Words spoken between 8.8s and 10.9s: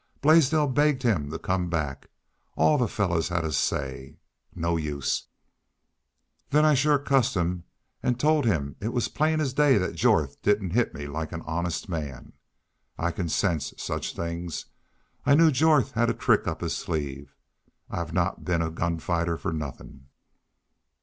was plain as day thet Jorth didn't